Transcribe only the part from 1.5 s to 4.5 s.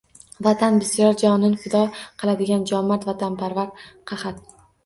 fido qiladigan joʼmard vatanparvar qahat;